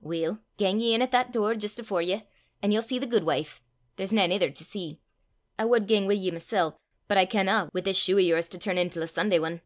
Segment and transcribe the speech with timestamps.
[0.00, 2.24] "Weel, gang ye in at that door jist afore ye,
[2.60, 3.62] an' ye'll see the guidwife
[3.94, 4.98] there's nane ither til see.
[5.56, 8.58] I wad gang wi' ye mysel', but I canna, wi' this shue o' yours to
[8.58, 9.60] turn intil a Sunday ane!"